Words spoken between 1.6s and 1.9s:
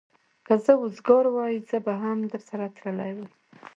زه